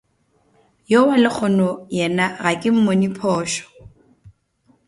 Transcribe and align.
Yo 0.91 0.99
wa 1.09 1.15
lehono 1.23 1.69
yena 1.95 2.25
ga 2.41 2.51
ke 2.61 2.69
mmone 2.75 3.07
phošo. 3.17 3.63